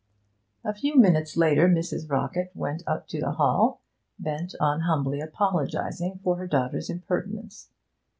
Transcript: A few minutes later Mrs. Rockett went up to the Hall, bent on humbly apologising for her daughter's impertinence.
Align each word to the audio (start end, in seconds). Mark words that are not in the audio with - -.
A 0.63 0.73
few 0.73 0.97
minutes 0.97 1.37
later 1.37 1.67
Mrs. 1.69 2.09
Rockett 2.09 2.49
went 2.55 2.81
up 2.87 3.07
to 3.09 3.19
the 3.19 3.33
Hall, 3.33 3.81
bent 4.17 4.55
on 4.59 4.79
humbly 4.79 5.21
apologising 5.21 6.21
for 6.23 6.37
her 6.37 6.47
daughter's 6.47 6.89
impertinence. 6.89 7.69